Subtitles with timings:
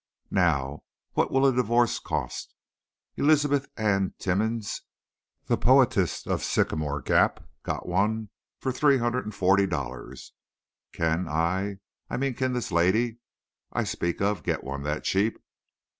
[0.31, 2.55] Now, what will a divorce cost?
[3.17, 4.81] Eliza Ann Timmins,
[5.45, 10.33] the poetess of Sycamore Gap, got one for three hundred and forty dollars.
[10.91, 13.19] Can I—I mean can this lady
[13.73, 15.39] I speak of get one that cheap?"